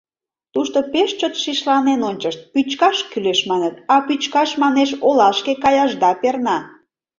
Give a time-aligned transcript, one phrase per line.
[0.53, 6.57] Тушто пеш чот шишланен ончышт: «Пӱчкаш кӱлеш, маныт, а пӱчкаш, манеш, олашке каяшда перна».